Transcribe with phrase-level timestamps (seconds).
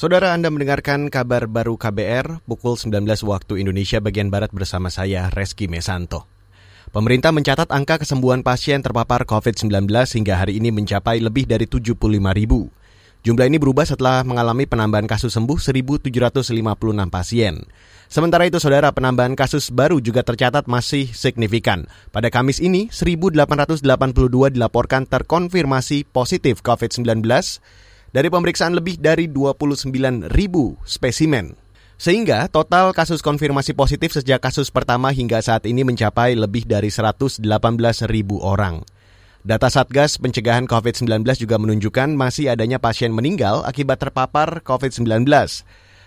[0.00, 5.68] Saudara Anda mendengarkan kabar baru KBR pukul 19 waktu Indonesia bagian Barat bersama saya Reski
[5.68, 6.24] Mesanto.
[6.88, 12.00] Pemerintah mencatat angka kesembuhan pasien terpapar COVID-19 hingga hari ini mencapai lebih dari 75
[12.32, 12.72] ribu.
[13.28, 16.08] Jumlah ini berubah setelah mengalami penambahan kasus sembuh 1.756
[17.12, 17.60] pasien.
[18.08, 21.84] Sementara itu, saudara, penambahan kasus baru juga tercatat masih signifikan.
[22.08, 23.84] Pada Kamis ini, 1.882
[24.56, 27.20] dilaporkan terkonfirmasi positif COVID-19
[28.10, 29.90] dari pemeriksaan lebih dari 29
[30.30, 31.54] ribu spesimen.
[32.00, 37.44] Sehingga total kasus konfirmasi positif sejak kasus pertama hingga saat ini mencapai lebih dari 118
[38.08, 38.80] ribu orang.
[39.40, 45.28] Data Satgas Pencegahan COVID-19 juga menunjukkan masih adanya pasien meninggal akibat terpapar COVID-19.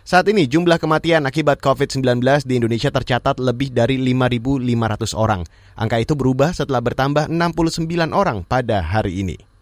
[0.03, 5.41] Saat ini jumlah kematian akibat COVID-19 di Indonesia tercatat lebih dari 5.500 orang.
[5.79, 9.52] Angka itu berubah setelah bertambah 69 orang pada hari ini.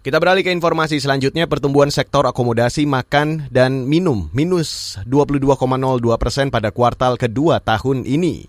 [0.00, 5.60] Kita beralih ke informasi selanjutnya, pertumbuhan sektor akomodasi, makan, dan minum minus 22,02
[6.16, 8.48] persen pada kuartal kedua tahun ini.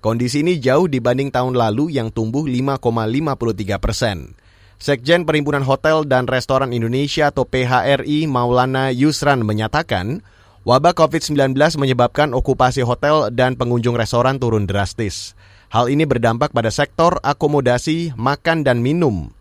[0.00, 4.40] Kondisi ini jauh dibanding tahun lalu yang tumbuh 5,53 persen.
[4.80, 10.24] Sekjen Perhimpunan Hotel dan Restoran Indonesia atau PHRI Maulana Yusran menyatakan,
[10.64, 15.36] wabah COVID-19 menyebabkan okupasi hotel dan pengunjung restoran turun drastis.
[15.68, 19.35] Hal ini berdampak pada sektor akomodasi, makan, dan minum.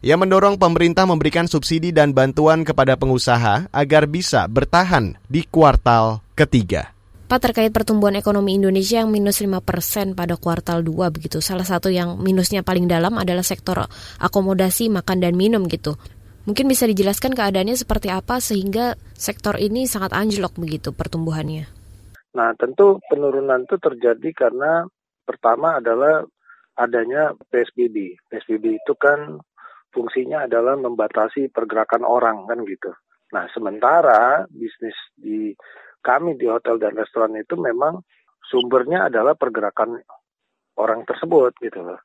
[0.00, 6.96] Ia mendorong pemerintah memberikan subsidi dan bantuan kepada pengusaha agar bisa bertahan di kuartal ketiga.
[7.28, 11.44] Pak terkait pertumbuhan ekonomi Indonesia yang minus 5 persen pada kuartal 2 begitu.
[11.44, 13.84] Salah satu yang minusnya paling dalam adalah sektor
[14.16, 16.00] akomodasi, makan dan minum gitu.
[16.48, 21.68] Mungkin bisa dijelaskan keadaannya seperti apa sehingga sektor ini sangat anjlok begitu pertumbuhannya.
[22.40, 24.88] Nah tentu penurunan itu terjadi karena
[25.28, 26.24] pertama adalah
[26.80, 28.16] adanya PSBB.
[28.32, 29.44] PSBB itu kan
[29.90, 32.90] fungsinya adalah membatasi pergerakan orang kan gitu.
[33.30, 35.54] Nah, sementara bisnis di
[36.02, 38.02] kami di hotel dan restoran itu memang
[38.42, 40.00] sumbernya adalah pergerakan
[40.80, 42.00] orang tersebut gitu loh.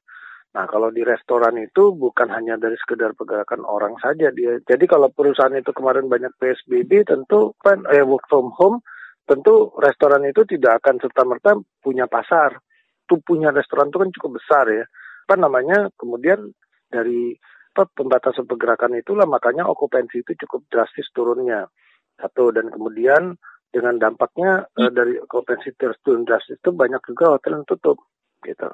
[0.55, 4.55] Nah, kalau di restoran itu bukan hanya dari sekedar pergerakan orang saja dia.
[4.64, 8.80] Jadi kalau perusahaan itu kemarin banyak PSBB tentu kan eh, work from home
[9.27, 12.55] tentu restoran itu tidak akan serta-merta punya pasar.
[13.04, 14.86] Tuh punya restoran itu kan cukup besar ya.
[15.27, 15.92] Apa namanya?
[15.99, 16.39] Kemudian
[16.88, 17.36] dari
[17.83, 21.67] pembatasan pergerakan itulah makanya okupansi itu cukup drastis turunnya
[22.15, 23.36] satu dan kemudian
[23.67, 27.99] dengan dampaknya uh, dari okupansi turun drastis itu banyak juga hotel yang tutup
[28.39, 28.71] gitu.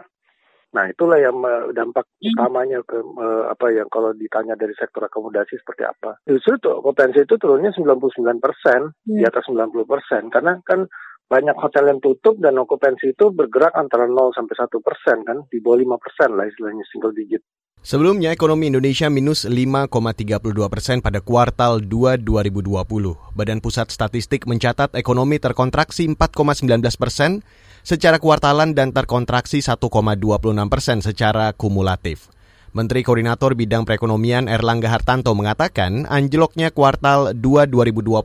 [0.71, 1.35] Nah itulah yang
[1.75, 2.31] dampak hmm.
[2.31, 6.21] utamanya ke uh, apa yang kalau ditanya dari sektor akomodasi seperti apa.
[6.23, 9.17] Justru tuh okupansi itu turunnya 99 persen hmm.
[9.19, 10.85] di atas 90 persen karena kan
[11.31, 15.63] banyak hotel yang tutup dan okupansi itu bergerak antara 0 sampai 1 persen kan di
[15.63, 17.39] bawah 5 persen lah istilahnya single digit.
[17.81, 22.77] Sebelumnya, ekonomi Indonesia minus 5,32 persen pada kuartal 2 2020.
[23.33, 27.41] Badan Pusat Statistik mencatat ekonomi terkontraksi 4,19 persen
[27.81, 29.81] secara kuartalan dan terkontraksi 1,26
[30.69, 32.29] persen secara kumulatif.
[32.77, 38.21] Menteri Koordinator Bidang Perekonomian Erlangga Hartanto mengatakan anjloknya kuartal 2 2020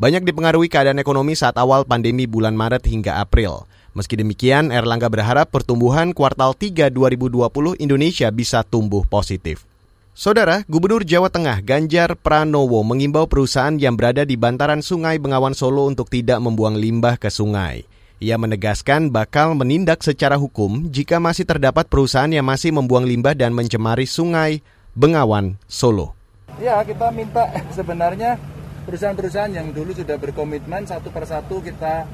[0.00, 3.68] banyak dipengaruhi keadaan ekonomi saat awal pandemi bulan Maret hingga April.
[3.92, 9.68] Meski demikian, Erlangga berharap pertumbuhan kuartal 3 2020 Indonesia bisa tumbuh positif.
[10.16, 15.84] Saudara, Gubernur Jawa Tengah Ganjar Pranowo mengimbau perusahaan yang berada di bantaran Sungai Bengawan Solo
[15.84, 17.84] untuk tidak membuang limbah ke sungai.
[18.24, 23.52] Ia menegaskan bakal menindak secara hukum jika masih terdapat perusahaan yang masih membuang limbah dan
[23.52, 24.64] mencemari Sungai
[24.96, 26.16] Bengawan Solo.
[26.56, 28.36] Ya, kita minta sebenarnya
[28.84, 32.08] perusahaan-perusahaan yang dulu sudah berkomitmen satu persatu kita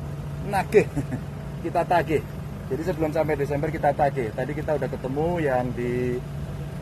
[0.46, 0.86] nagih
[1.66, 2.22] kita tagih.
[2.66, 4.34] Jadi sebelum sampai Desember kita tagih.
[4.34, 6.18] Tadi kita udah ketemu yang di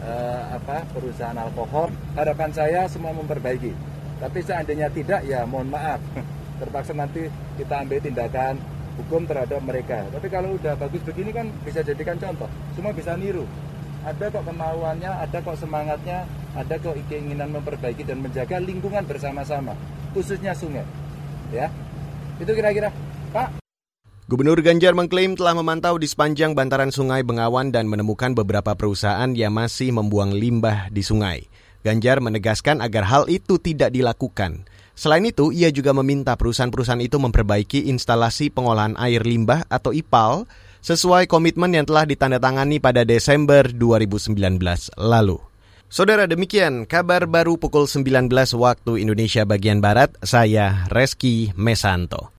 [0.00, 1.93] uh, apa perusahaan alkohol.
[2.17, 3.73] Harapan saya semua memperbaiki.
[4.21, 6.00] Tapi seandainya tidak ya mohon maaf.
[6.61, 7.28] Terpaksa nanti
[7.61, 8.56] kita ambil tindakan
[8.97, 10.06] hukum terhadap mereka.
[10.09, 12.49] Tapi kalau udah bagus begini kan bisa jadikan contoh.
[12.73, 13.44] Semua bisa niru.
[14.05, 19.75] Ada kok kemauannya, ada kok semangatnya, ada keinginan memperbaiki dan menjaga lingkungan bersama-sama,
[20.15, 20.87] khususnya sungai.
[21.50, 21.69] Ya,
[22.38, 22.94] itu kira-kira,
[23.34, 23.62] Pak.
[24.25, 29.52] Gubernur Ganjar mengklaim telah memantau di sepanjang bantaran Sungai Bengawan dan menemukan beberapa perusahaan yang
[29.52, 31.44] masih membuang limbah di sungai.
[31.84, 34.64] Ganjar menegaskan agar hal itu tidak dilakukan.
[34.96, 40.49] Selain itu, ia juga meminta perusahaan-perusahaan itu memperbaiki instalasi pengolahan air limbah atau IPAL
[40.81, 44.38] sesuai komitmen yang telah ditandatangani pada Desember 2019
[44.96, 45.54] lalu.
[45.92, 52.32] Saudara demikian kabar baru pukul 19 waktu Indonesia bagian Barat, saya Reski Mesanto.